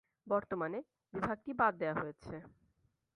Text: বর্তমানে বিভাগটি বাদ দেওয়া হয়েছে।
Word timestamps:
বর্তমানে 0.27 0.79
বিভাগটি 1.13 1.51
বাদ 1.59 1.73
দেওয়া 1.77 1.99
হয়েছে। 2.01 2.35